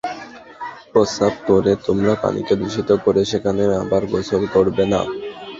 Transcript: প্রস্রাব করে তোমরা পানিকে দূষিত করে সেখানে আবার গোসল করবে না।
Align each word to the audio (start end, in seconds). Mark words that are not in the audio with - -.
প্রস্রাব 0.91 1.33
করে 1.47 1.71
তোমরা 1.87 2.13
পানিকে 2.23 2.53
দূষিত 2.55 2.89
করে 3.05 3.21
সেখানে 3.31 3.63
আবার 3.81 4.01
গোসল 4.11 4.43
করবে 4.55 4.83
না। 4.85 5.01